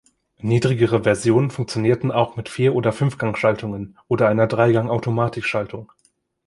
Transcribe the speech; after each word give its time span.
Niedrigere 0.39 1.03
Versionen 1.03 1.51
funktionierten 1.51 2.11
auch 2.11 2.35
mit 2.35 2.49
Vier- 2.49 2.73
oder 2.73 2.91
Fünfgang-Schaltungen 2.91 3.99
oder 4.07 4.29
einer 4.29 4.47
Dreigang-Automatikschaltung. 4.47 5.91